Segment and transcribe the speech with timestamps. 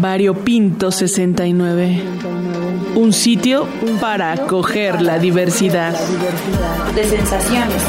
[0.00, 2.02] Variopinto 69.
[2.96, 3.66] Un sitio
[4.00, 5.94] para acoger la diversidad.
[6.94, 7.82] De sensaciones.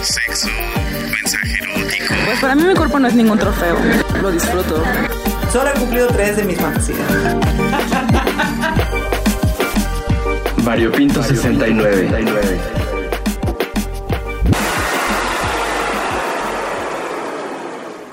[0.00, 0.48] Sexo,
[1.12, 2.14] mensaje erótico.
[2.24, 3.76] Pues para mí mi cuerpo no es ningún trofeo.
[4.22, 4.82] Lo disfruto.
[5.52, 6.98] Solo he cumplido tres de mis fantasías.
[10.64, 12.79] Variopinto 69.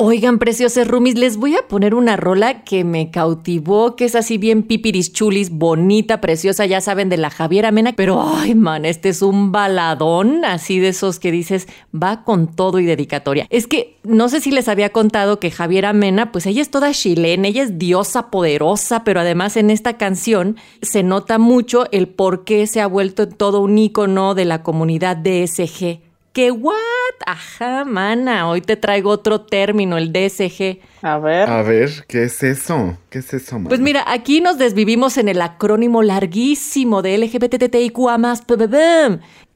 [0.09, 4.37] Oigan, preciosos rumis, les voy a poner una rola que me cautivó, que es así
[4.37, 7.91] bien pipiris chulis, bonita, preciosa, ya saben, de la Javiera Mena.
[7.91, 12.79] Pero, ay, man, este es un baladón, así de esos que dices, va con todo
[12.79, 13.47] y dedicatoria.
[13.49, 16.93] Es que no sé si les había contado que Javiera Mena, pues ella es toda
[16.93, 22.45] chilena, ella es diosa poderosa, pero además en esta canción se nota mucho el por
[22.45, 25.99] qué se ha vuelto todo un ícono de la comunidad DSG
[26.31, 26.75] ¿Qué what?
[27.25, 30.79] Ajá, mana, hoy te traigo otro término, el DSG.
[31.01, 31.49] A ver.
[31.49, 32.97] A ver, ¿qué es eso?
[33.09, 33.69] ¿Qué es eso, mana?
[33.69, 38.17] Pues mira, aquí nos desvivimos en el acrónimo larguísimo de LGBTTIQA+,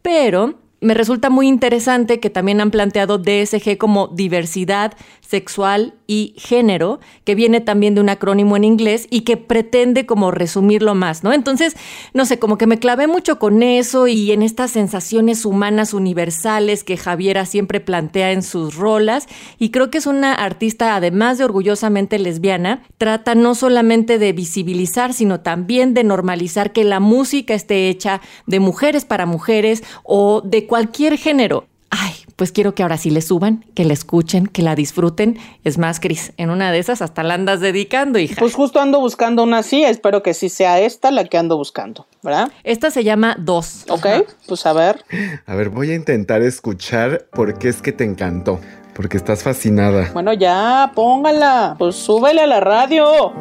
[0.02, 7.00] pero me resulta muy interesante que también han planteado DSG como diversidad sexual y género,
[7.24, 11.32] que viene también de un acrónimo en inglés y que pretende como resumirlo más, ¿no?
[11.32, 11.78] Entonces,
[12.14, 16.84] no sé, como que me clavé mucho con eso y en estas sensaciones humanas universales
[16.84, 21.46] que Javiera siempre plantea en sus rolas y creo que es una artista, además de
[21.46, 27.88] orgullosamente lesbiana, trata no solamente de visibilizar, sino también de normalizar que la música esté
[27.88, 31.66] hecha de mujeres para mujeres o de cualquier género.
[31.90, 35.38] Ay, pues quiero que ahora sí le suban, que la escuchen, que la disfruten.
[35.66, 38.38] Es más, Cris, en una de esas hasta la andas dedicando, hija.
[38.40, 42.08] Pues justo ando buscando una así, espero que sí sea esta la que ando buscando,
[42.24, 42.54] ¿verdad?
[42.64, 43.84] Esta se llama Dos.
[43.90, 44.06] Ok,
[44.48, 45.04] pues a ver.
[45.46, 48.62] A ver, voy a intentar escuchar por qué es que te encantó.
[48.94, 50.10] Porque estás fascinada.
[50.14, 51.76] Bueno, ya, póngala.
[51.78, 53.34] Pues súbele a la radio.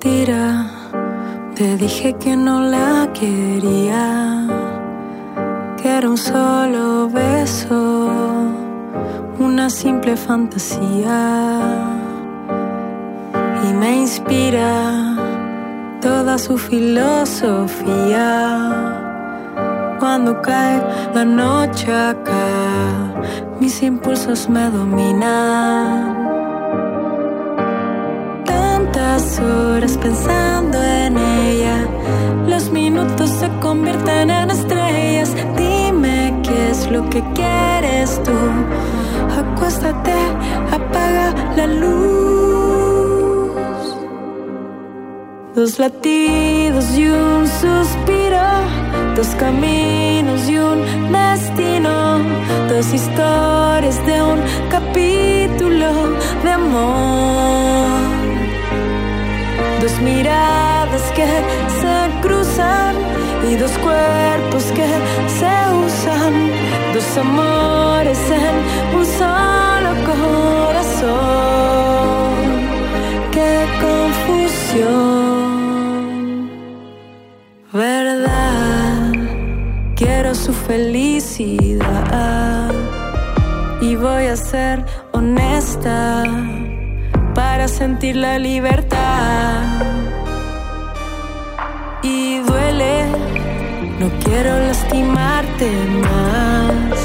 [0.00, 4.46] Te dije que no la quería,
[5.80, 8.10] que era un solo beso,
[9.38, 11.60] una simple fantasía.
[13.64, 15.16] Y me inspira
[16.02, 17.86] toda su filosofía.
[19.98, 20.82] Cuando cae
[21.14, 23.14] la noche acá,
[23.60, 26.15] mis impulsos me dominan
[29.26, 31.86] tantas horas pensando en ella.
[32.46, 35.34] Los minutos se convierten en estrellas.
[35.56, 38.32] Dime qué es lo que quieres tú.
[39.38, 40.14] Acuéstate,
[40.70, 41.96] apaga la luz.
[45.54, 48.46] Dos latidos y un suspiro.
[49.16, 50.82] Dos caminos y un
[51.12, 52.18] destino.
[52.68, 55.88] Dos historias de un capítulo
[56.44, 58.15] de amor
[60.00, 61.26] miradas que
[61.80, 62.96] se cruzan
[63.50, 64.86] y dos cuerpos que
[65.38, 66.50] se usan,
[66.94, 68.54] dos amores en
[68.98, 71.16] un solo corazón.
[73.30, 74.90] Qué confusión,
[77.72, 79.12] verdad,
[79.94, 82.16] quiero su felicidad.
[83.80, 86.24] Y voy a ser honesta
[87.68, 89.62] sentir la libertad.
[92.02, 93.06] Y duele,
[93.98, 95.70] no quiero lastimarte
[96.02, 96.98] más.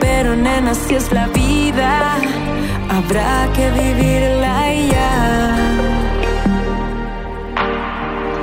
[0.00, 2.16] Pero nena, si es la vida,
[2.88, 5.56] habrá que vivirla ya.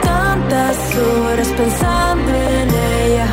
[0.02, 2.70] Tantas horas pensando en
[3.04, 3.28] ella,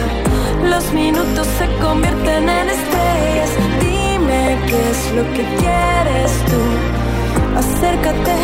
[0.71, 3.50] los minutos se convierten en estrellas.
[3.81, 6.96] Dime qué es lo que quieres tú
[7.59, 8.39] acércate,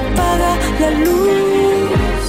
[0.00, 2.26] apaga la luz.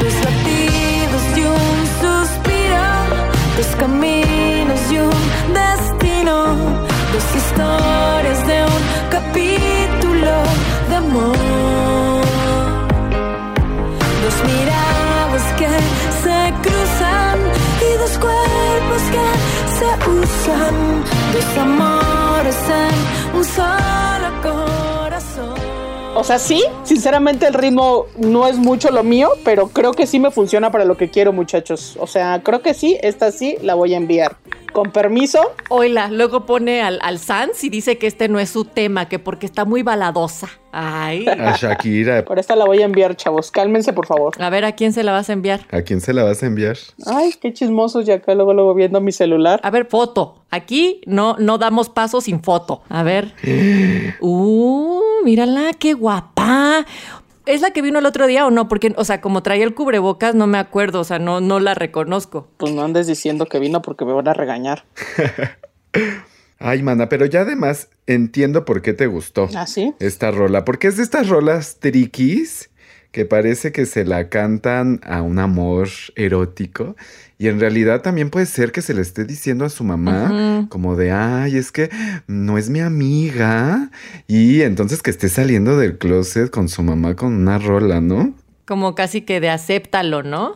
[0.00, 2.84] Dos latidos y un suspiro,
[3.56, 5.22] dos caminos y un
[5.60, 6.36] destino,
[7.12, 8.82] dos historias de un
[9.16, 10.34] capítulo
[10.88, 11.36] de amor.
[14.24, 15.70] Dos miradas que
[16.22, 17.38] se cruzan
[17.88, 19.26] y dos cuerpos que
[19.78, 21.04] se usan,
[22.68, 25.54] en un solo corazón.
[26.14, 30.18] O sea, sí, sinceramente el ritmo no es mucho lo mío, pero creo que sí
[30.18, 31.98] me funciona para lo que quiero, muchachos.
[32.00, 34.36] O sea, creo que sí, esta sí la voy a enviar.
[34.72, 35.40] Con permiso.
[35.68, 39.18] Oila, luego pone al, al Sans y dice que este no es su tema, que
[39.18, 40.48] porque está muy baladosa.
[40.72, 41.26] Ay.
[41.38, 42.22] A Shakira.
[42.24, 43.50] Por esta la voy a enviar, chavos.
[43.50, 44.34] Cálmense, por favor.
[44.38, 45.60] A ver, ¿a quién se la vas a enviar?
[45.70, 46.76] ¿A quién se la vas a enviar?
[47.06, 48.06] Ay, qué chismosos.
[48.06, 49.58] Y acá luego, luego viendo mi celular.
[49.62, 50.42] A ver, foto.
[50.50, 52.82] Aquí no, no damos paso sin foto.
[52.88, 53.32] A ver.
[54.20, 56.84] Uh, mírala, qué guapa.
[57.46, 58.68] ¿Es la que vino el otro día o no?
[58.68, 61.74] Porque, o sea, como traía el cubrebocas, no me acuerdo, o sea, no, no la
[61.74, 62.48] reconozco.
[62.56, 64.84] Pues no andes diciendo que vino porque me van a regañar.
[66.58, 69.94] Ay, mana, pero ya además entiendo por qué te gustó ¿Ah, sí?
[70.00, 70.64] esta rola.
[70.64, 72.70] Porque es de estas rolas triquis
[73.12, 76.96] que parece que se la cantan a un amor erótico.
[77.38, 80.96] Y en realidad también puede ser que se le esté diciendo a su mamá, como
[80.96, 81.90] de, ay, es que
[82.26, 83.90] no es mi amiga.
[84.26, 88.34] Y entonces que esté saliendo del closet con su mamá con una rola, ¿no?
[88.66, 90.52] Como casi que de acéptalo, ¿no?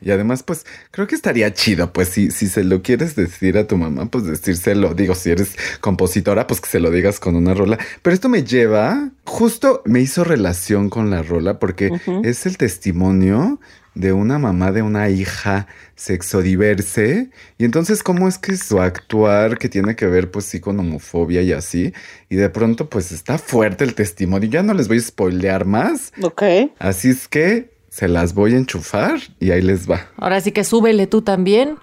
[0.00, 3.68] Y además, pues, creo que estaría chido, pues, si, si se lo quieres decir a
[3.68, 4.94] tu mamá, pues decírselo.
[4.94, 7.78] Digo, si eres compositora, pues que se lo digas con una rola.
[8.02, 11.92] Pero esto me lleva, justo me hizo relación con la rola, porque
[12.24, 13.60] es el testimonio
[13.94, 15.66] de una mamá de una hija
[15.96, 17.30] sexodiverse.
[17.58, 21.42] Y entonces, ¿cómo es que su actuar, que tiene que ver, pues sí, con homofobia
[21.42, 21.92] y así?
[22.28, 24.48] Y de pronto, pues está fuerte el testimonio.
[24.48, 26.12] Ya no les voy a spoilear más.
[26.22, 26.42] Ok.
[26.78, 30.08] Así es que se las voy a enchufar y ahí les va.
[30.16, 31.76] Ahora sí que súbele tú también.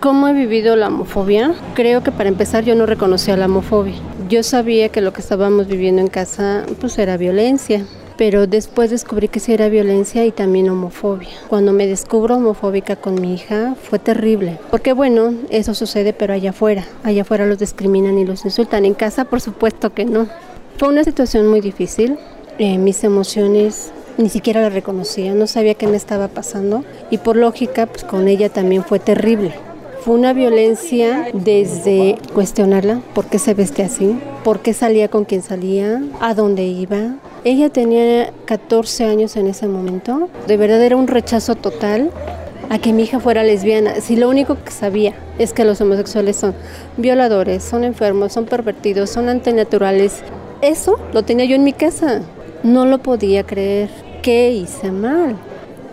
[0.00, 1.54] ¿Cómo he vivido la homofobia?
[1.74, 3.94] Creo que para empezar yo no reconocía la homofobia.
[4.28, 7.86] Yo sabía que lo que estábamos viviendo en casa pues era violencia,
[8.22, 11.30] pero después descubrí que sí era violencia y también homofobia.
[11.48, 16.50] Cuando me descubro homofóbica con mi hija fue terrible, porque bueno, eso sucede pero allá
[16.50, 20.28] afuera, allá afuera los discriminan y los insultan, en casa por supuesto que no.
[20.78, 22.16] Fue una situación muy difícil,
[22.58, 27.34] Eh, mis emociones ni siquiera las reconocía, no sabía qué me estaba pasando y por
[27.34, 29.52] lógica pues con ella también fue terrible.
[30.04, 35.42] Fue una violencia desde cuestionarla, por qué se veste así, por qué salía con quien
[35.42, 37.16] salía, a dónde iba.
[37.44, 40.28] Ella tenía 14 años en ese momento.
[40.46, 42.10] De verdad era un rechazo total
[42.70, 44.00] a que mi hija fuera lesbiana.
[44.00, 46.54] Si lo único que sabía es que los homosexuales son
[46.96, 50.22] violadores, son enfermos, son pervertidos, son antinaturales.
[50.60, 52.22] Eso lo tenía yo en mi casa.
[52.62, 53.90] No lo podía creer.
[54.22, 55.36] ¿Qué hice mal?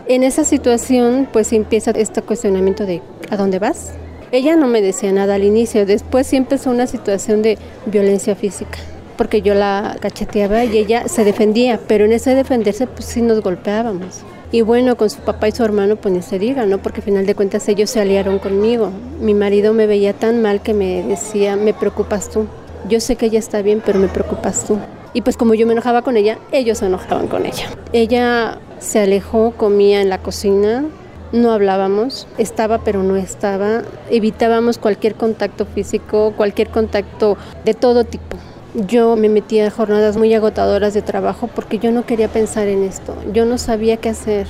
[0.07, 3.01] En esa situación pues empieza este cuestionamiento de
[3.31, 3.93] ¿a dónde vas?
[4.31, 7.57] Ella no me decía nada al inicio, después sí empezó una situación de
[7.87, 8.77] violencia física,
[9.19, 13.41] porque yo la cacheteaba y ella se defendía, pero en ese defenderse pues sí nos
[13.41, 14.21] golpeábamos.
[14.49, 16.77] Y bueno, con su papá y su hermano pues ni se diga, ¿no?
[16.77, 18.91] Porque al final de cuentas ellos se aliaron conmigo.
[19.19, 22.47] Mi marido me veía tan mal que me decía, me preocupas tú.
[22.87, 24.79] Yo sé que ella está bien, pero me preocupas tú.
[25.13, 27.65] Y pues como yo me enojaba con ella, ellos se enojaban con ella.
[27.91, 30.85] Ella se alejó, comía en la cocina,
[31.33, 38.37] no hablábamos, estaba pero no estaba, evitábamos cualquier contacto físico, cualquier contacto de todo tipo.
[38.75, 42.83] Yo me metía a jornadas muy agotadoras de trabajo porque yo no quería pensar en
[42.83, 44.45] esto, yo no sabía qué hacer.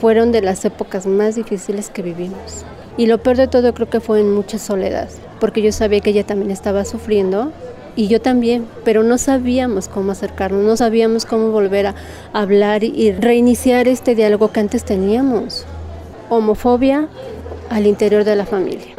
[0.00, 2.64] Fueron de las épocas más difíciles que vivimos.
[2.96, 5.08] Y lo peor de todo creo que fue en mucha soledad,
[5.38, 7.52] porque yo sabía que ella también estaba sufriendo
[7.94, 11.94] y yo también, pero no sabíamos cómo acercarnos, no sabíamos cómo volver a
[12.32, 15.64] hablar y reiniciar este diálogo que antes teníamos.
[16.28, 17.08] Homofobia
[17.68, 18.94] al interior de la familia.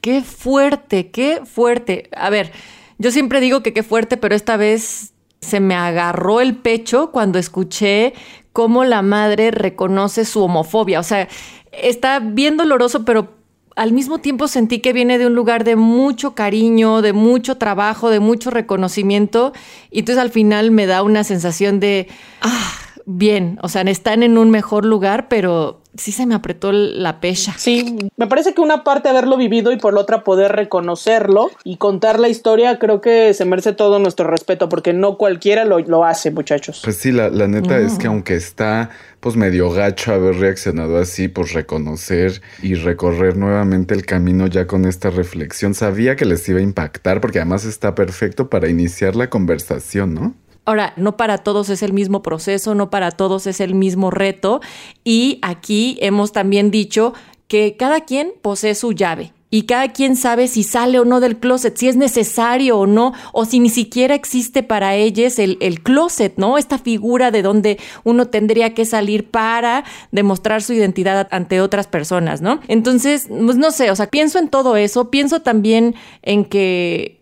[0.00, 2.08] Qué fuerte, qué fuerte.
[2.16, 2.52] A ver,
[2.98, 7.38] yo siempre digo que qué fuerte, pero esta vez se me agarró el pecho cuando
[7.38, 8.12] escuché
[8.52, 11.00] cómo la madre reconoce su homofobia.
[11.00, 11.28] O sea,
[11.72, 13.40] está bien doloroso, pero
[13.76, 18.10] al mismo tiempo sentí que viene de un lugar de mucho cariño, de mucho trabajo,
[18.10, 19.52] de mucho reconocimiento.
[19.90, 22.08] Y entonces al final me da una sensación de,
[22.42, 22.72] ah,
[23.06, 27.54] bien, o sea, están en un mejor lugar, pero sí se me apretó la pecha.
[27.56, 31.76] Sí, me parece que una parte haberlo vivido y por la otra poder reconocerlo y
[31.76, 36.04] contar la historia, creo que se merece todo nuestro respeto porque no cualquiera lo, lo
[36.04, 36.80] hace, muchachos.
[36.84, 38.90] Pues sí, la, la neta es que aunque está
[39.20, 44.86] pues medio gacho haber reaccionado así, pues reconocer y recorrer nuevamente el camino ya con
[44.86, 49.28] esta reflexión, sabía que les iba a impactar porque además está perfecto para iniciar la
[49.28, 50.34] conversación, ¿no?
[50.70, 54.60] Ahora, no para todos es el mismo proceso, no para todos es el mismo reto
[55.02, 57.12] y aquí hemos también dicho
[57.48, 61.38] que cada quien posee su llave y cada quien sabe si sale o no del
[61.38, 65.82] closet, si es necesario o no, o si ni siquiera existe para ellos el, el,
[65.82, 66.56] closet, ¿no?
[66.56, 72.42] Esta figura de donde uno tendría que salir para demostrar su identidad ante otras personas,
[72.42, 72.60] ¿no?
[72.68, 77.19] Entonces, pues no sé, o sea, pienso en todo eso, pienso también en que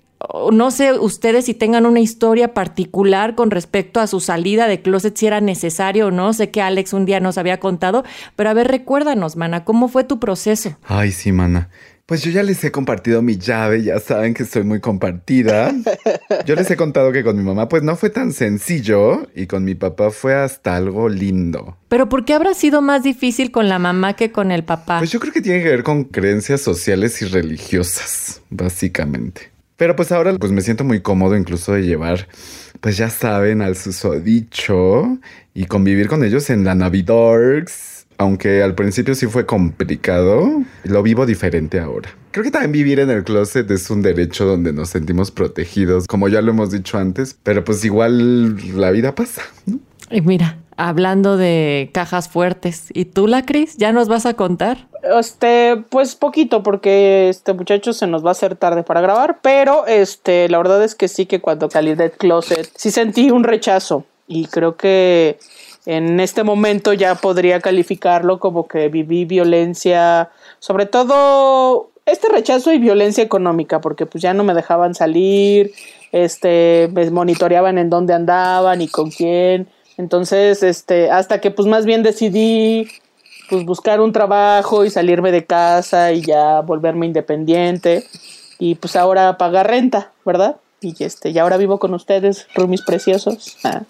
[0.52, 5.16] no sé ustedes si tengan una historia particular con respecto a su salida de closet,
[5.16, 6.32] si era necesario o no.
[6.32, 8.04] Sé que Alex un día nos había contado,
[8.36, 10.76] pero a ver, recuérdanos, mana, ¿cómo fue tu proceso?
[10.84, 11.70] Ay, sí, mana.
[12.08, 15.74] Pues yo ya les he compartido mi llave, ya saben que soy muy compartida.
[16.46, 19.62] Yo les he contado que con mi mamá pues no fue tan sencillo y con
[19.62, 21.76] mi papá fue hasta algo lindo.
[21.90, 25.00] Pero ¿por qué habrá sido más difícil con la mamá que con el papá?
[25.00, 29.57] Pues yo creo que tiene que ver con creencias sociales y religiosas, básicamente.
[29.78, 32.28] Pero pues ahora pues me siento muy cómodo incluso de llevar,
[32.80, 35.18] pues ya saben, al susodicho
[35.54, 41.24] y convivir con ellos en la Navidorks aunque al principio sí fue complicado, lo vivo
[41.24, 42.10] diferente ahora.
[42.32, 46.28] Creo que también vivir en el closet es un derecho donde nos sentimos protegidos, como
[46.28, 49.42] ya lo hemos dicho antes, pero pues igual la vida pasa.
[50.10, 53.76] Y mira, hablando de cajas fuertes, ¿y tú la Cris?
[53.76, 54.86] ¿Ya nos vas a contar?
[55.18, 59.86] Este, pues poquito, porque este muchacho se nos va a hacer tarde para grabar, pero
[59.86, 64.04] este, la verdad es que sí que cuando salí del closet, sí sentí un rechazo
[64.28, 65.38] y creo que
[65.84, 70.30] en este momento ya podría calificarlo como que viví violencia,
[70.60, 75.72] sobre todo este rechazo y violencia económica, porque pues ya no me dejaban salir,
[76.12, 79.68] este, me monitoreaban en dónde andaban y con quién.
[79.98, 82.88] Entonces, este, hasta que pues más bien decidí
[83.50, 88.04] pues buscar un trabajo y salirme de casa y ya volverme independiente
[88.58, 90.56] y pues ahora pagar renta, ¿verdad?
[90.80, 93.56] Y este, y ahora vivo con ustedes, roomies preciosos.
[93.64, 93.82] Ah.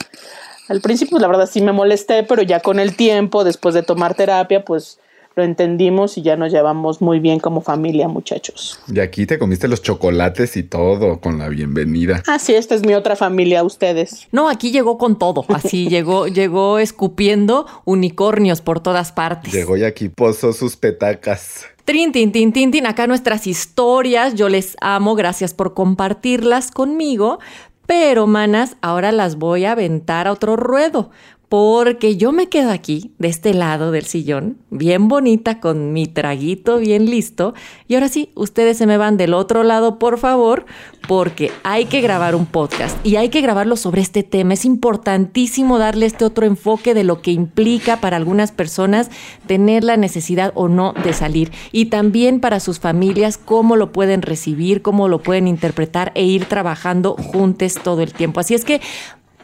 [0.69, 4.15] Al principio, la verdad, sí me molesté, pero ya con el tiempo, después de tomar
[4.15, 4.99] terapia, pues
[5.39, 8.81] lo entendimos y ya nos llevamos muy bien como familia, muchachos.
[8.93, 12.25] Y aquí te comiste los chocolates y todo con la bienvenida.
[12.27, 14.27] Ah, sí, esta es mi otra familia, ustedes.
[14.33, 15.45] No, aquí llegó con todo.
[15.49, 19.53] Así llegó, llegó escupiendo unicornios por todas partes.
[19.53, 21.67] Llegó y aquí posó sus petacas.
[21.85, 22.85] Trin, tin, tin, tin, tin.
[22.87, 27.39] Acá nuestras historias, yo les amo, gracias por compartirlas conmigo.
[27.87, 31.11] Pero, manas, ahora las voy a aventar a otro ruedo,
[31.49, 36.79] porque yo me quedo aquí, de este lado del sillón, bien bonita, con mi traguito
[36.79, 37.55] bien listo.
[37.87, 40.67] Y ahora sí, ustedes se me van del otro lado, por favor,
[41.09, 44.53] porque hay que grabar un podcast y hay que grabarlo sobre este tema.
[44.53, 49.11] Es importantísimo darle este otro enfoque de lo que implica para algunas personas
[49.47, 51.51] tener la necesidad o no de salir.
[51.73, 56.45] Y también para sus familias, cómo lo pueden recibir, cómo lo pueden interpretar e ir
[56.45, 58.41] trabajando juntos todo el tiempo.
[58.41, 58.83] Así es que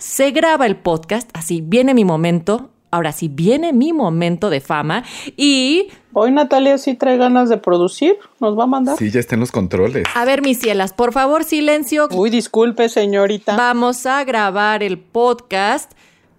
[0.04, 2.68] se graba el podcast, así viene mi momento.
[2.90, 5.02] Ahora sí viene mi momento de fama
[5.37, 8.99] y Hoy Natalia sí trae ganas de producir, nos va a mandar.
[8.99, 10.04] Sí, ya está en los controles.
[10.14, 12.08] a ver mis cielas, por favor silencio.
[12.12, 13.56] Uy, disculpe, señorita.
[13.56, 15.90] Vamos a grabar el podcast,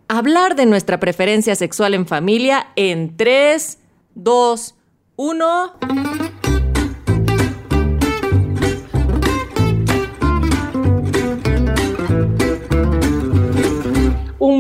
[0.07, 3.79] hablar de nuestra preferencia sexual en familia en 3,
[4.13, 4.75] 2,
[5.17, 6.34] 1.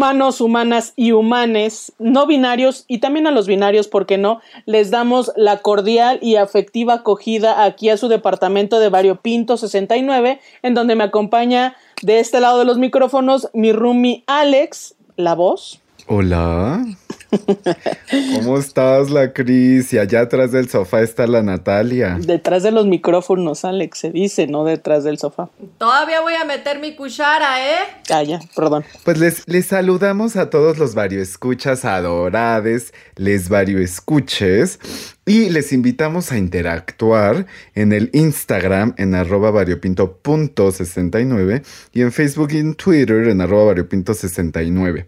[0.05, 4.39] Humanos, humanas y humanes, no binarios y también a los binarios, ¿por qué no?
[4.67, 10.39] Les damos la cordial y afectiva acogida aquí a su departamento de Vario Pinto 69,
[10.61, 15.81] en donde me acompaña de este lado de los micrófonos mi roomie Alex, la voz.
[16.05, 16.85] Hola.
[18.35, 19.93] ¿Cómo estás, la Cris?
[19.93, 22.17] Y allá atrás del sofá está la Natalia.
[22.19, 25.49] Detrás de los micrófonos, Alex, se dice, no detrás del sofá.
[25.77, 27.77] Todavía voy a meter mi cuchara, ¿eh?
[28.09, 28.83] Ah, ya, perdón.
[29.03, 34.79] Pues les, les saludamos a todos los varioescuchas adorades, les varioescuches,
[35.25, 41.63] y les invitamos a interactuar en el Instagram en arroba variopinto.69
[41.93, 45.05] y en Facebook y en Twitter en arroba variopinto69.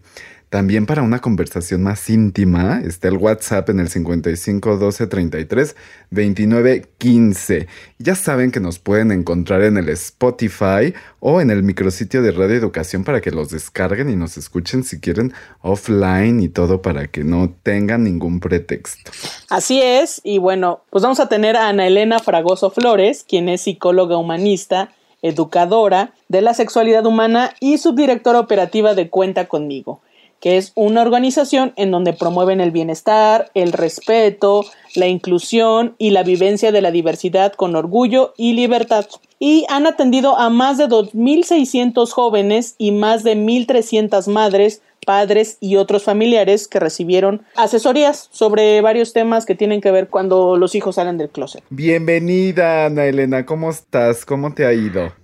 [0.50, 5.76] También para una conversación más íntima está el WhatsApp en el 55 12 33
[6.10, 7.66] 29 15.
[7.98, 12.56] Ya saben que nos pueden encontrar en el Spotify o en el micrositio de Radio
[12.56, 17.24] Educación para que los descarguen y nos escuchen si quieren offline y todo para que
[17.24, 19.10] no tengan ningún pretexto.
[19.50, 23.60] Así es, y bueno, pues vamos a tener a Ana Elena Fragoso Flores, quien es
[23.62, 30.00] psicóloga humanista, educadora de la sexualidad humana y subdirectora operativa de Cuenta conmigo
[30.40, 34.64] que es una organización en donde promueven el bienestar, el respeto,
[34.94, 39.06] la inclusión y la vivencia de la diversidad con orgullo y libertad.
[39.40, 45.76] Y han atendido a más de 2.600 jóvenes y más de 1.300 madres, padres y
[45.76, 50.96] otros familiares que recibieron asesorías sobre varios temas que tienen que ver cuando los hijos
[50.96, 51.64] salen del closet.
[51.70, 54.26] Bienvenida, Ana Elena, ¿cómo estás?
[54.26, 55.14] ¿Cómo te ha ido?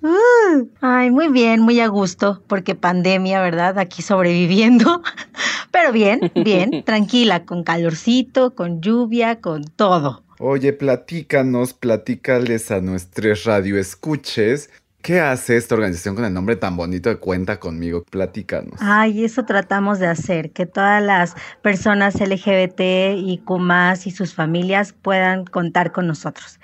[0.80, 3.78] Ay, muy bien, muy a gusto, porque pandemia, ¿verdad?
[3.78, 5.02] Aquí sobreviviendo.
[5.70, 10.22] Pero bien, bien, tranquila, con calorcito, con lluvia, con todo.
[10.38, 14.70] Oye, platícanos, platícales a nuestros radioescuches
[15.04, 18.04] ¿Qué hace esta organización con el nombre tan bonito de Cuenta conmigo?
[18.04, 18.80] Platícanos.
[18.80, 22.80] Ay, eso tratamos de hacer, que todas las personas LGBT
[23.14, 23.58] y Q
[24.06, 26.58] y sus familias puedan contar con nosotros.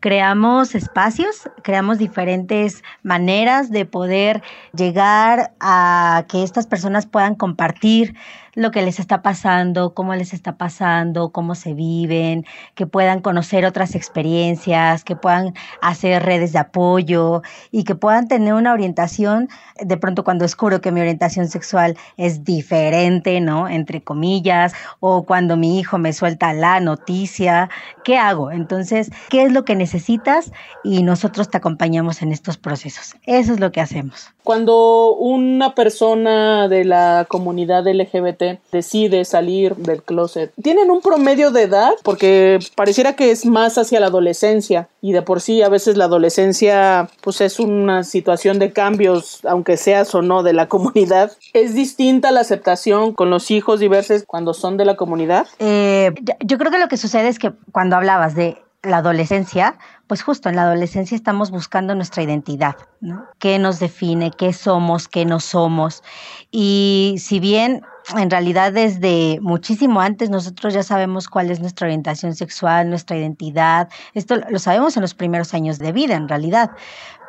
[0.00, 4.42] Creamos espacios, creamos diferentes maneras de poder
[4.74, 8.14] llegar a que estas personas puedan compartir
[8.54, 12.44] lo que les está pasando, cómo les está pasando, cómo se viven,
[12.74, 18.52] que puedan conocer otras experiencias, que puedan hacer redes de apoyo y que puedan tener
[18.54, 19.48] una orientación,
[19.80, 23.68] de pronto cuando descubro que mi orientación sexual es diferente, ¿no?
[23.68, 27.70] Entre comillas, o cuando mi hijo me suelta la noticia,
[28.04, 28.50] ¿qué hago?
[28.50, 30.52] Entonces, ¿qué es lo que necesitas?
[30.84, 33.16] Y nosotros te acompañamos en estos procesos.
[33.24, 34.30] Eso es lo que hacemos.
[34.42, 41.62] Cuando una persona de la comunidad LGBT decide salir del closet, ¿tienen un promedio de
[41.62, 41.92] edad?
[42.02, 46.04] Porque pareciera que es más hacia la adolescencia y de por sí a veces la
[46.04, 51.32] adolescencia pues es una situación de cambios, aunque seas o no de la comunidad.
[51.52, 55.46] ¿Es distinta la aceptación con los hijos diversos cuando son de la comunidad?
[55.58, 59.76] Eh, yo creo que lo que sucede es que cuando hablabas de la adolescencia,
[60.12, 63.24] pues justo en la adolescencia estamos buscando nuestra identidad, ¿no?
[63.38, 64.30] ¿Qué nos define?
[64.30, 65.08] ¿Qué somos?
[65.08, 66.02] ¿Qué no somos?
[66.50, 67.80] Y si bien
[68.14, 73.88] en realidad desde muchísimo antes nosotros ya sabemos cuál es nuestra orientación sexual, nuestra identidad,
[74.12, 76.72] esto lo sabemos en los primeros años de vida en realidad,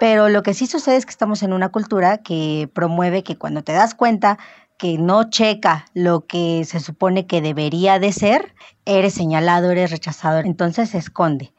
[0.02, 3.64] pero lo que sí sucede es que estamos en una cultura que promueve que cuando
[3.64, 4.38] te das cuenta
[4.78, 8.54] que no checa lo que se supone que debería de ser,
[8.86, 11.54] eres señalado, eres rechazado, entonces se esconde.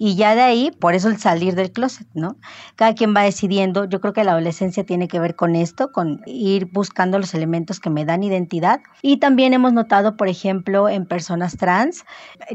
[0.00, 2.36] Y ya de ahí, por eso el salir del closet, ¿no?
[2.76, 6.22] Cada quien va decidiendo, yo creo que la adolescencia tiene que ver con esto, con
[6.26, 8.80] ir buscando los elementos que me dan identidad.
[9.02, 12.04] Y también hemos notado, por ejemplo, en personas trans,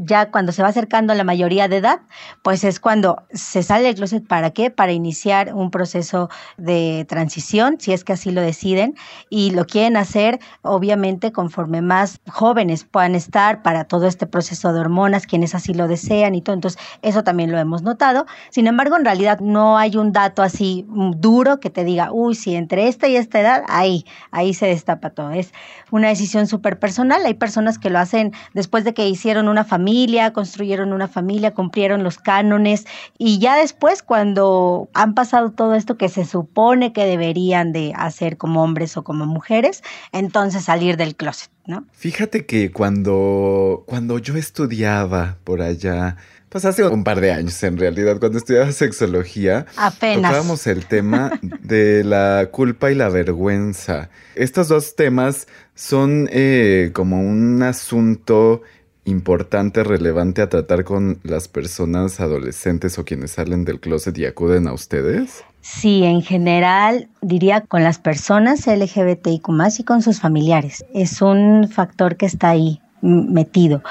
[0.01, 1.99] ya cuando se va acercando a la mayoría de edad,
[2.43, 4.71] pues es cuando se sale del closet, ¿para qué?
[4.71, 8.95] Para iniciar un proceso de transición, si es que así lo deciden,
[9.29, 14.79] y lo quieren hacer, obviamente, conforme más jóvenes puedan estar para todo este proceso de
[14.79, 16.53] hormonas, quienes así lo desean y todo.
[16.53, 18.25] Entonces, eso también lo hemos notado.
[18.49, 20.85] Sin embargo, en realidad no hay un dato así
[21.17, 25.09] duro que te diga, uy, si entre esta y esta edad, ahí, ahí se destapa
[25.09, 25.31] todo.
[25.31, 25.51] Es
[25.91, 27.25] una decisión súper personal.
[27.25, 32.03] Hay personas que lo hacen después de que hicieron una familia, construyeron una familia, cumplieron
[32.03, 32.85] los cánones
[33.17, 38.37] y ya después cuando han pasado todo esto que se supone que deberían de hacer
[38.37, 41.49] como hombres o como mujeres, entonces salir del closet.
[41.65, 41.85] ¿No?
[41.93, 46.17] Fíjate que cuando, cuando yo estudiaba por allá,
[46.49, 50.31] pues hace un par de años en realidad, cuando estudiaba sexología, Apenas.
[50.31, 54.09] tocábamos el tema de la culpa y la vergüenza.
[54.35, 58.61] Estos dos temas son eh, como un asunto
[59.05, 64.67] importante, relevante a tratar con las personas adolescentes o quienes salen del closet y acuden
[64.67, 65.43] a ustedes?
[65.61, 69.47] Sí, en general diría con las personas LGBTIQ
[69.79, 70.85] y con sus familiares.
[70.93, 73.83] Es un factor que está ahí metido.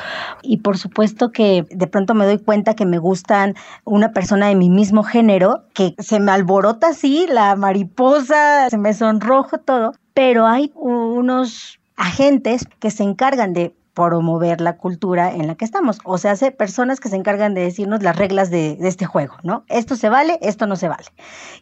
[0.42, 4.57] Y por supuesto que de pronto me doy cuenta que me gustan una persona de
[4.57, 10.46] mi mismo género, que se me alborota así la mariposa, se me sonrojo todo, pero
[10.46, 15.98] hay unos agentes que se encargan de promover la cultura en la que estamos.
[16.05, 19.37] O sea, hace personas que se encargan de decirnos las reglas de, de, este juego,
[19.42, 19.64] ¿no?
[19.68, 21.05] Esto se vale, esto no se vale.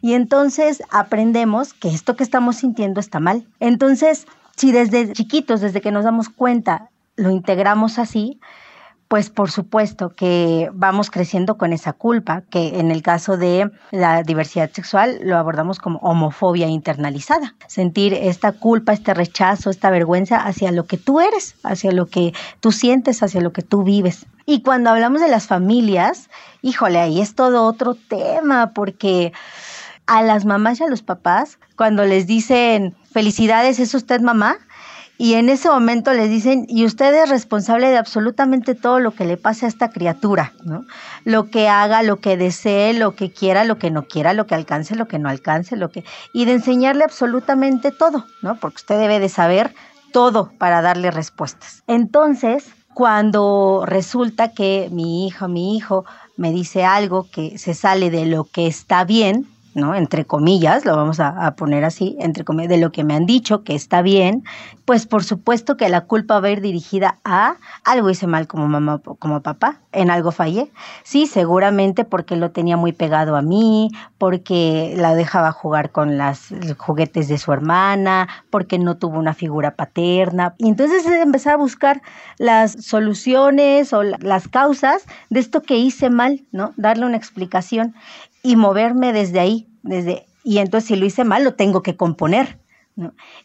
[0.01, 3.45] Y entonces aprendemos que esto que estamos sintiendo está mal.
[3.59, 6.90] Entonces, si desde chiquitos, desde que nos damos cuenta,
[7.21, 8.39] lo integramos así,
[9.07, 14.23] pues por supuesto que vamos creciendo con esa culpa, que en el caso de la
[14.23, 17.55] diversidad sexual lo abordamos como homofobia internalizada.
[17.67, 22.33] Sentir esta culpa, este rechazo, esta vergüenza hacia lo que tú eres, hacia lo que
[22.61, 24.27] tú sientes, hacia lo que tú vives.
[24.45, 26.29] Y cuando hablamos de las familias,
[26.61, 29.33] híjole, ahí es todo otro tema, porque
[30.07, 34.57] a las mamás y a los papás, cuando les dicen, felicidades, ¿es usted mamá?
[35.21, 39.23] Y en ese momento les dicen, y usted es responsable de absolutamente todo lo que
[39.23, 40.83] le pase a esta criatura, ¿no?
[41.25, 44.55] Lo que haga, lo que desee, lo que quiera, lo que no quiera, lo que
[44.55, 46.03] alcance, lo que no alcance, lo que
[46.33, 48.55] y de enseñarle absolutamente todo, ¿no?
[48.55, 49.75] Porque usted debe de saber
[50.11, 51.83] todo para darle respuestas.
[51.85, 56.03] Entonces, cuando resulta que mi hija, mi hijo
[56.35, 59.95] me dice algo que se sale de lo que está bien, ¿no?
[59.95, 63.63] Entre comillas, lo vamos a, poner así, entre comillas, de lo que me han dicho
[63.63, 64.43] que está bien,
[64.85, 68.67] pues por supuesto que la culpa va a ir dirigida a algo hice mal como
[68.67, 70.71] mamá, como papá, en algo fallé.
[71.03, 76.49] Sí, seguramente porque lo tenía muy pegado a mí, porque la dejaba jugar con las
[76.77, 80.55] juguetes de su hermana, porque no tuvo una figura paterna.
[80.57, 82.01] Y entonces es empezar a buscar
[82.37, 86.73] las soluciones o las causas de esto que hice mal, ¿no?
[86.77, 87.95] Darle una explicación
[88.43, 92.59] y moverme desde ahí, desde Y entonces si lo hice mal, lo tengo que componer.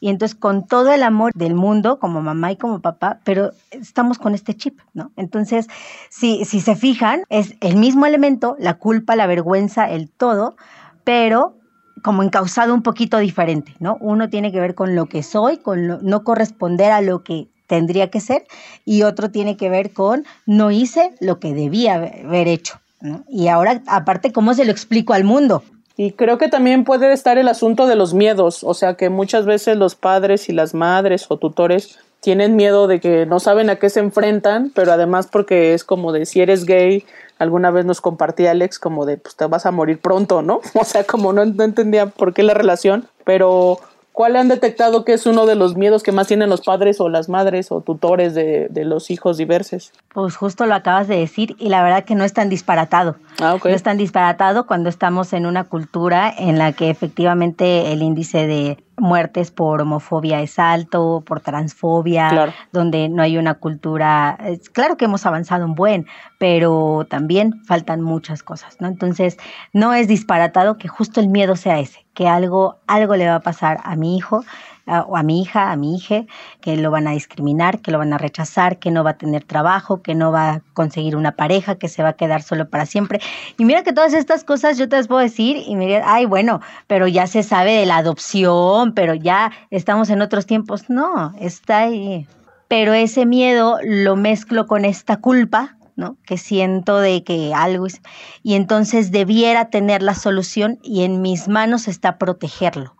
[0.00, 4.18] Y entonces con todo el amor del mundo, como mamá y como papá, pero estamos
[4.18, 5.12] con este chip, ¿no?
[5.16, 5.68] Entonces,
[6.10, 10.56] si, si se fijan, es el mismo elemento, la culpa, la vergüenza, el todo,
[11.04, 11.54] pero
[12.02, 13.96] como encausado un poquito diferente, ¿no?
[14.00, 18.10] Uno tiene que ver con lo que soy, con no corresponder a lo que tendría
[18.10, 18.46] que ser,
[18.84, 22.80] y otro tiene que ver con no hice lo que debía haber hecho.
[23.28, 25.62] Y ahora, aparte, ¿cómo se lo explico al mundo?
[25.96, 29.46] Y creo que también puede estar el asunto de los miedos, o sea que muchas
[29.46, 33.76] veces los padres y las madres o tutores tienen miedo de que no saben a
[33.76, 37.04] qué se enfrentan, pero además porque es como de si eres gay,
[37.38, 40.60] alguna vez nos compartía Alex como de pues te vas a morir pronto, ¿no?
[40.74, 43.78] O sea, como no, no entendía por qué la relación, pero
[44.16, 47.10] ¿cuál han detectado que es uno de los miedos que más tienen los padres o
[47.10, 49.92] las madres o tutores de, de los hijos diversos?
[50.14, 53.16] Pues justo lo acabas de decir y la verdad que no es tan disparatado.
[53.42, 53.66] Ah, ok.
[53.66, 58.46] No es tan disparatado cuando estamos en una cultura en la que efectivamente el índice
[58.46, 62.52] de muertes por homofobia es alto, por transfobia, Claro.
[62.72, 66.06] donde no hay una cultura, es claro que hemos avanzado un buen,
[66.38, 68.88] pero también faltan muchas cosas, ¿no?
[68.88, 69.36] Entonces,
[69.74, 73.40] no es disparatado que justo el miedo sea ese, que algo algo le va a
[73.40, 74.42] pasar a mi hijo
[74.86, 76.24] o a mi hija, a mi hija,
[76.60, 79.42] que lo van a discriminar, que lo van a rechazar, que no va a tener
[79.42, 82.86] trabajo, que no va a conseguir una pareja, que se va a quedar solo para
[82.86, 83.20] siempre.
[83.58, 86.24] Y mira que todas estas cosas yo te las puedo decir y me dirán, ay,
[86.24, 90.88] bueno, pero ya se sabe de la adopción, pero ya estamos en otros tiempos.
[90.88, 92.26] No, está ahí.
[92.68, 96.16] Pero ese miedo lo mezclo con esta culpa, ¿no?
[96.26, 98.00] Que siento de que algo es...
[98.42, 102.96] Y entonces debiera tener la solución y en mis manos está protegerlo.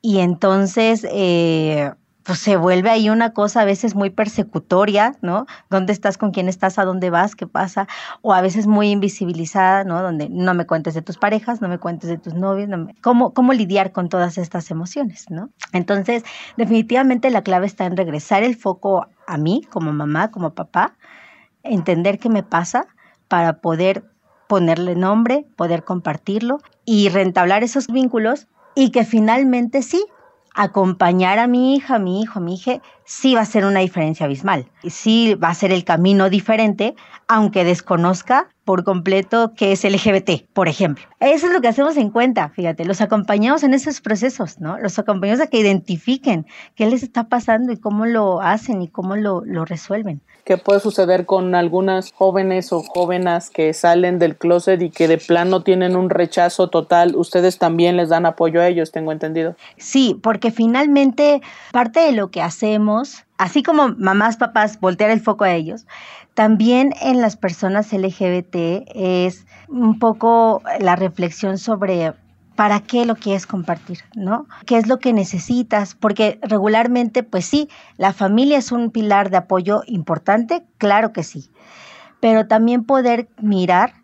[0.00, 1.92] Y entonces, eh,
[2.24, 5.46] pues se vuelve ahí una cosa a veces muy persecutoria, ¿no?
[5.70, 6.18] ¿Dónde estás?
[6.18, 6.78] ¿Con quién estás?
[6.78, 7.34] ¿A dónde vas?
[7.36, 7.86] ¿Qué pasa?
[8.20, 10.02] O a veces muy invisibilizada, ¿no?
[10.02, 12.94] Donde no me cuentes de tus parejas, no me cuentes de tus novios, no me-
[13.00, 15.50] ¿Cómo, ¿Cómo lidiar con todas estas emociones, ¿no?
[15.72, 16.22] Entonces,
[16.56, 20.94] definitivamente la clave está en regresar el foco a mí, como mamá, como papá,
[21.62, 22.86] entender qué me pasa
[23.28, 24.04] para poder
[24.48, 30.04] ponerle nombre, poder compartirlo y rentablar esos vínculos y que finalmente sí,
[30.54, 33.80] acompañar a mi hija, a mi hijo, a mi hija, sí va a ser una
[33.80, 34.66] diferencia abismal.
[34.88, 36.94] Sí va a ser el camino diferente,
[37.28, 41.04] aunque desconozca por completo qué es LGBT, por ejemplo.
[41.20, 44.78] Eso es lo que hacemos en cuenta, fíjate, los acompañamos en esos procesos, ¿no?
[44.78, 49.16] Los acompañamos a que identifiquen qué les está pasando y cómo lo hacen y cómo
[49.16, 50.20] lo, lo resuelven.
[50.44, 55.18] ¿Qué puede suceder con algunas jóvenes o jóvenes que salen del closet y que de
[55.18, 57.14] plano tienen un rechazo total?
[57.14, 59.54] Ustedes también les dan apoyo a ellos, tengo entendido.
[59.76, 62.91] Sí, porque finalmente parte de lo que hacemos,
[63.38, 65.86] así como mamás, papás, voltear el foco a ellos,
[66.34, 72.14] también en las personas LGBT es un poco la reflexión sobre
[72.56, 74.46] para qué lo quieres compartir, ¿no?
[74.66, 75.94] ¿Qué es lo que necesitas?
[75.94, 81.50] Porque regularmente, pues sí, la familia es un pilar de apoyo importante, claro que sí,
[82.20, 83.94] pero también poder mirar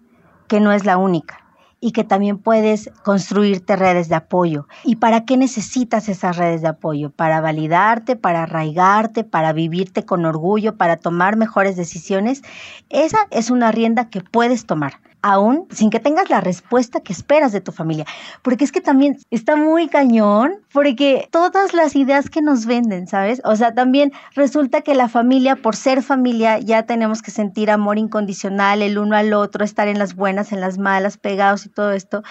[0.48, 1.47] que no es la única
[1.80, 4.66] y que también puedes construirte redes de apoyo.
[4.84, 7.10] ¿Y para qué necesitas esas redes de apoyo?
[7.10, 12.42] Para validarte, para arraigarte, para vivirte con orgullo, para tomar mejores decisiones.
[12.88, 15.00] Esa es una rienda que puedes tomar
[15.32, 18.06] aún sin que tengas la respuesta que esperas de tu familia.
[18.42, 23.40] Porque es que también está muy cañón, porque todas las ideas que nos venden, ¿sabes?
[23.44, 27.98] O sea, también resulta que la familia, por ser familia, ya tenemos que sentir amor
[27.98, 31.92] incondicional el uno al otro, estar en las buenas, en las malas, pegados y todo
[31.92, 32.22] esto.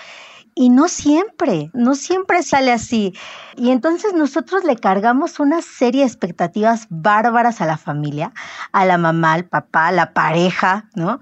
[0.59, 3.13] Y no siempre, no siempre sale así.
[3.55, 8.33] Y entonces nosotros le cargamos una serie de expectativas bárbaras a la familia,
[8.71, 11.19] a la mamá, al papá, a la pareja, ¿no?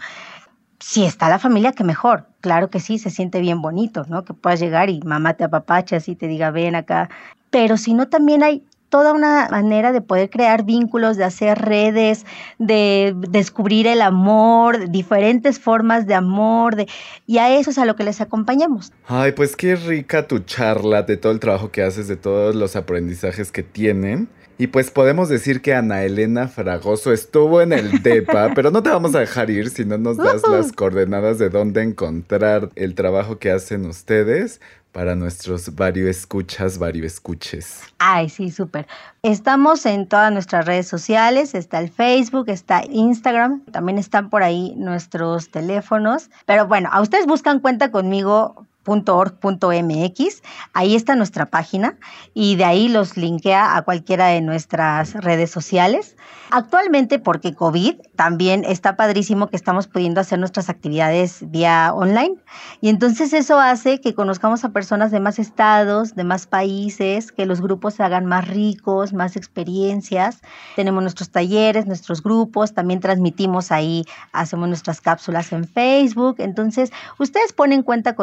[0.80, 2.28] Si está la familia, que mejor.
[2.42, 4.26] Claro que sí, se siente bien bonito, ¿no?
[4.26, 7.10] Que puedas llegar y mamá te apapacha así te diga, ven acá.
[7.50, 12.26] Pero si no, también hay toda una manera de poder crear vínculos, de hacer redes,
[12.60, 16.88] de descubrir el amor, diferentes formas de amor, de,
[17.28, 18.94] y a eso es a lo que les acompañamos.
[19.06, 22.78] Ay, pues qué rica tu charla de todo el trabajo que haces, de todos los
[22.78, 24.30] aprendizajes que tienen.
[24.58, 28.92] Y pues podemos decir que Ana Elena Fragoso estuvo en el DEPA, pero no te
[28.92, 33.40] vamos a dejar ir si no nos das las coordenadas de dónde encontrar el trabajo
[33.40, 34.62] que hacen ustedes
[34.96, 37.82] para nuestros vario escuchas, vario escuches.
[38.00, 38.88] Ay, sí, súper.
[39.24, 44.74] Estamos en todas nuestras redes sociales, está el Facebook, está Instagram, también están por ahí
[44.78, 46.30] nuestros teléfonos.
[46.46, 50.42] Pero bueno, a ustedes buscan cuenta conmigo .org.mx.
[50.74, 51.98] Ahí está nuestra página
[52.34, 56.16] y de ahí los linkea a cualquiera de nuestras redes sociales.
[56.52, 62.36] Actualmente, porque COVID, también está padrísimo que estamos pudiendo hacer nuestras actividades vía online.
[62.82, 67.46] Y entonces eso hace que conozcamos a personas de más estados, de más países, que
[67.46, 70.42] los grupos se hagan más ricos, más experiencias.
[70.76, 76.36] Tenemos nuestros talleres, nuestros grupos, también transmitimos ahí, hacemos nuestras cápsulas en Facebook.
[76.40, 78.16] Entonces, ustedes ponen cuenta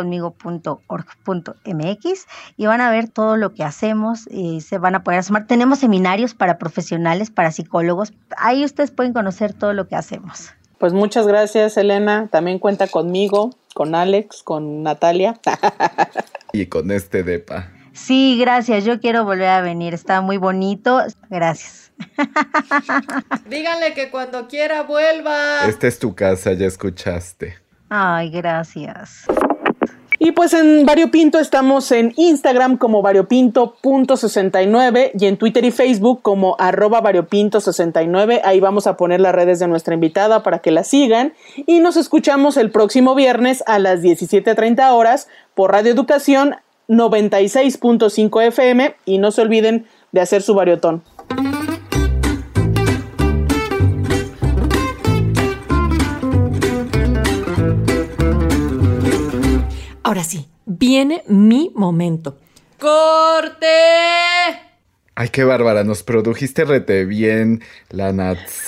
[0.61, 5.47] conmigo.org.mx y van a ver todo lo que hacemos y se van a poder asomar.
[5.47, 8.13] Tenemos seminarios para profesionales, para psicólogos.
[8.37, 10.51] Ahí ustedes pueden conocer todo lo que hacemos.
[10.79, 12.29] Pues muchas gracias, Elena.
[12.31, 15.41] También cuenta conmigo, con Alex, con Natalia.
[16.53, 17.71] y con este depa.
[17.93, 18.85] Sí, gracias.
[18.85, 19.95] Yo quiero volver a venir.
[19.95, 21.01] Está muy bonito.
[21.31, 21.93] Gracias.
[23.47, 25.69] Díganle que cuando quiera vuelva.
[25.69, 27.59] Esta es tu casa, ya escuchaste.
[27.89, 29.27] Ay, gracias.
[30.25, 36.55] Y pues en Variopinto estamos en Instagram como variopinto.69 y en Twitter y Facebook como
[36.61, 38.41] arroba variopinto69.
[38.45, 41.33] Ahí vamos a poner las redes de nuestra invitada para que la sigan.
[41.67, 46.55] Y nos escuchamos el próximo viernes a las 17.30 horas por Radio Educación
[46.89, 48.95] 96.5 FM.
[49.05, 51.03] Y no se olviden de hacer su variotón.
[60.05, 62.37] Ahora sí, viene mi momento.
[62.79, 63.67] ¡Corte!
[65.15, 68.65] Ay, qué bárbara, nos produjiste rete bien, la Nats.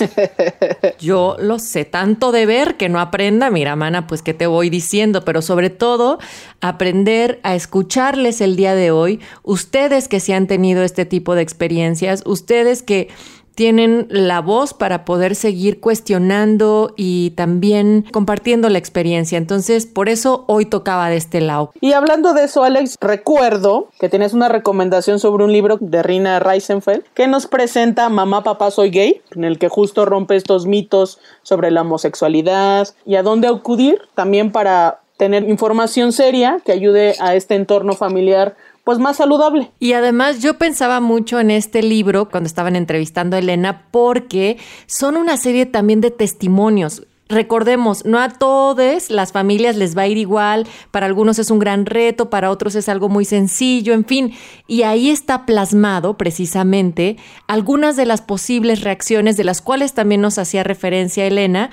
[1.01, 4.71] Yo lo sé tanto de ver que no aprenda, mira, mana, pues qué te voy
[4.71, 6.19] diciendo, pero sobre todo
[6.61, 11.43] aprender a escucharles el día de hoy, ustedes que se han tenido este tipo de
[11.43, 13.09] experiencias, ustedes que
[13.55, 19.39] tienen la voz para poder seguir cuestionando y también compartiendo la experiencia.
[19.39, 21.73] Entonces, por eso hoy tocaba de este lado.
[21.81, 26.41] Y hablando de eso, Alex, recuerdo que tienes una recomendación sobre un libro de Rina
[26.41, 31.19] Reisenfeld que nos presenta Mamá, Papá, Soy Gay, en el que justo rompe estos mitos
[31.43, 37.35] sobre la homosexualidad y a dónde acudir también para tener información seria que ayude a
[37.35, 39.73] este entorno familiar pues más saludable.
[39.81, 45.17] Y además yo pensaba mucho en este libro cuando estaban entrevistando a Elena porque son
[45.17, 47.03] una serie también de testimonios.
[47.27, 51.59] Recordemos, no a todas las familias les va a ir igual, para algunos es un
[51.59, 54.35] gran reto, para otros es algo muy sencillo, en fin,
[54.69, 57.17] y ahí está plasmado precisamente
[57.47, 61.71] algunas de las posibles reacciones de las cuales también nos hacía referencia Elena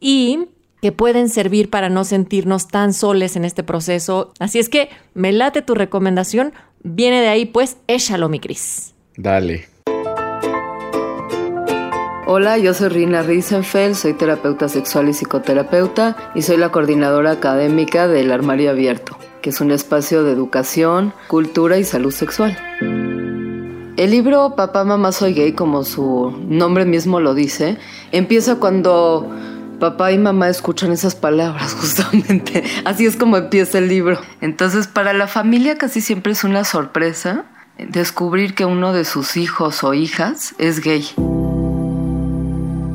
[0.00, 0.46] y
[0.84, 4.34] que pueden servir para no sentirnos tan soles en este proceso.
[4.38, 8.92] Así es que me late tu recomendación, viene de ahí, pues échalo, mi Cris.
[9.16, 9.66] Dale.
[12.26, 18.06] Hola, yo soy Rina Riesenfeld, soy terapeuta sexual y psicoterapeuta y soy la coordinadora académica
[18.06, 22.58] del Armario Abierto, que es un espacio de educación, cultura y salud sexual.
[23.96, 27.78] El libro Papá, Mamá, Soy Gay, como su nombre mismo lo dice,
[28.12, 29.30] empieza cuando
[29.84, 32.64] papá y mamá escuchan esas palabras justamente.
[32.86, 34.18] Así es como empieza el libro.
[34.40, 37.44] Entonces, para la familia casi siempre es una sorpresa
[37.76, 41.04] descubrir que uno de sus hijos o hijas es gay.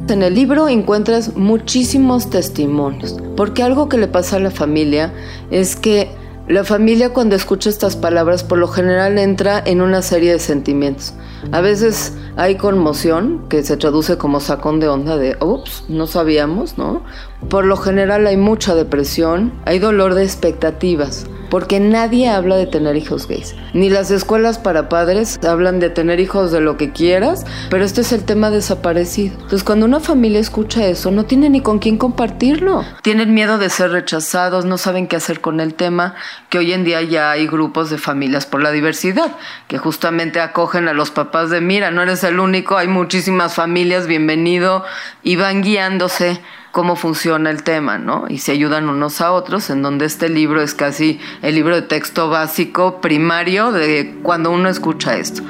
[0.10, 5.14] En el libro encuentras muchísimos testimonios, porque algo que le pasa a la familia
[5.52, 6.10] es que
[6.50, 11.14] la familia cuando escucha estas palabras por lo general entra en una serie de sentimientos.
[11.52, 16.76] A veces hay conmoción que se traduce como sacón de onda de, ups, no sabíamos,
[16.76, 17.04] ¿no?
[17.48, 22.96] Por lo general hay mucha depresión, hay dolor de expectativas porque nadie habla de tener
[22.96, 23.56] hijos gays.
[23.74, 28.02] Ni las escuelas para padres hablan de tener hijos de lo que quieras, pero este
[28.02, 29.34] es el tema desaparecido.
[29.34, 32.86] Entonces, cuando una familia escucha eso, no tiene ni con quién compartirlo.
[33.02, 36.16] Tienen miedo de ser rechazados, no saben qué hacer con el tema,
[36.50, 39.32] que hoy en día ya hay grupos de familias por la diversidad,
[39.68, 44.08] que justamente acogen a los papás de, mira, no eres el único, hay muchísimas familias,
[44.08, 44.84] bienvenido,
[45.24, 46.40] y van guiándose
[46.72, 48.26] cómo funciona el tema, ¿no?
[48.30, 51.82] Y se ayudan unos a otros, en donde este libro es casi el libro de
[51.82, 55.42] texto básico primario de cuando uno escucha esto.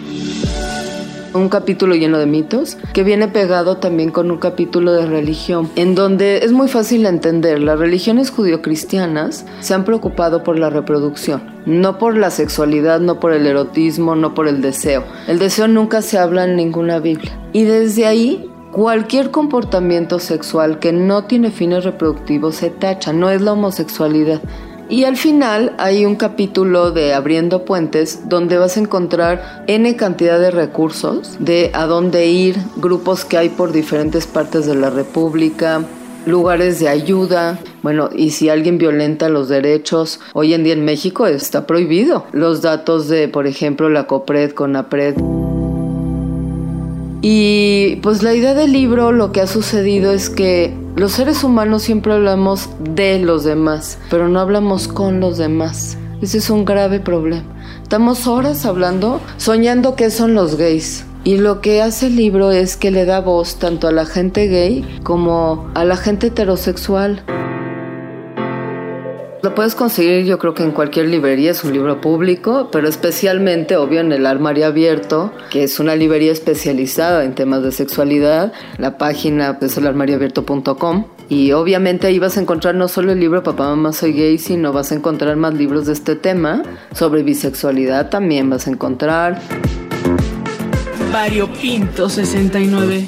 [1.31, 5.93] Un capítulo lleno de mitos que viene pegado también con un capítulo de religión, en
[5.93, 11.99] donde es muy fácil entender, las religiones judio-cristianas se han preocupado por la reproducción, no
[11.99, 15.03] por la sexualidad, no por el erotismo, no por el deseo.
[15.27, 17.37] El deseo nunca se habla en ninguna Biblia.
[17.53, 23.41] Y desde ahí Cualquier comportamiento sexual que no tiene fines reproductivos se tacha, no es
[23.41, 24.41] la homosexualidad.
[24.89, 30.39] Y al final hay un capítulo de Abriendo Puentes donde vas a encontrar N cantidad
[30.39, 35.83] de recursos de a dónde ir, grupos que hay por diferentes partes de la República,
[36.27, 37.59] lugares de ayuda.
[37.81, 42.25] Bueno, y si alguien violenta los derechos, hoy en día en México está prohibido.
[42.33, 45.48] Los datos de, por ejemplo, la COPRED, con CONAPRED.
[47.21, 51.83] Y pues la idea del libro, lo que ha sucedido es que los seres humanos
[51.83, 55.97] siempre hablamos de los demás, pero no hablamos con los demás.
[56.21, 57.43] Ese es un grave problema.
[57.81, 61.05] Estamos horas hablando, soñando que son los gays.
[61.25, 64.47] Y lo que hace el libro es que le da voz tanto a la gente
[64.47, 67.23] gay como a la gente heterosexual.
[69.41, 73.77] Lo puedes conseguir yo creo que en cualquier librería, es un libro público, pero especialmente,
[73.77, 78.51] obvio, en el Armario Abierto, que es una librería especializada en temas de sexualidad.
[78.77, 83.69] La página es elarmarioabierto.com y obviamente ahí vas a encontrar no solo el libro Papá,
[83.69, 86.63] Mamá, Soy Gay, sino vas a encontrar más libros de este tema.
[86.93, 89.39] Sobre bisexualidad también vas a encontrar.
[91.61, 93.07] Pinto 69